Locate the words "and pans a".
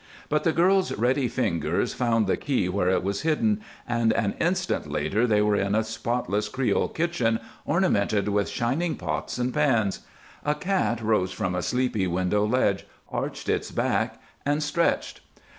9.37-10.55